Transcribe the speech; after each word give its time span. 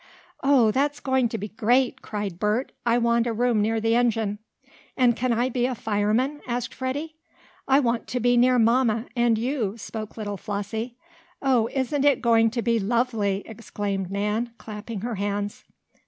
"Oh, 0.43 0.71
that's 0.71 0.99
going 0.99 1.29
to 1.29 1.37
be 1.37 1.49
great!" 1.49 2.01
cried 2.01 2.39
Bert. 2.39 2.71
"I 2.87 2.97
want 2.97 3.27
a 3.27 3.33
room 3.33 3.61
near 3.61 3.79
the 3.79 3.93
engine." 3.93 4.39
"And 4.97 5.15
can 5.15 5.31
I 5.31 5.47
be 5.47 5.67
a 5.67 5.75
fireman?" 5.75 6.41
asked 6.47 6.73
Freddie. 6.73 7.17
"I 7.67 7.81
want 7.81 8.07
to 8.07 8.19
be 8.19 8.35
near 8.35 8.57
mamma 8.57 9.05
and 9.15 9.37
you," 9.37 9.77
spoke 9.77 10.17
little 10.17 10.37
Flossie. 10.37 10.97
"Oh, 11.39 11.69
isn't 11.71 12.03
it 12.03 12.19
going 12.23 12.49
to 12.49 12.63
be 12.63 12.79
lovely!" 12.79 13.43
exclaimed 13.45 14.09
Nan, 14.09 14.55
clapping 14.57 15.01
her 15.01 15.13
hands. 15.21 15.65